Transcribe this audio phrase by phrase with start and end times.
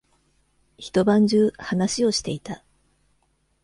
[0.79, 2.63] 一晩中話をしていた。